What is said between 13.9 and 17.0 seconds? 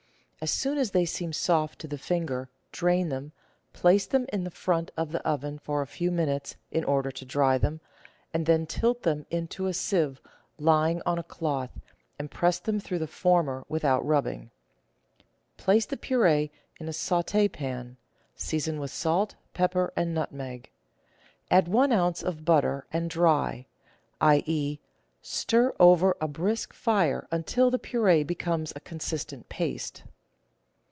rubbing. Place the pur^e in a